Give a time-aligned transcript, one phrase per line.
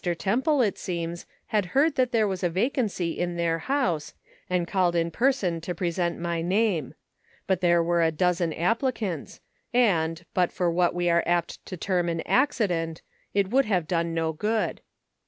[0.17, 4.15] Temple, it seems, had heard that there was a vacancy in their house,
[4.49, 6.95] and called in person to present my name;
[7.45, 9.41] but there were a dozen applicants,
[9.75, 13.03] and, but for what we are apt to term an accident,
[13.35, 14.81] it would have done no good.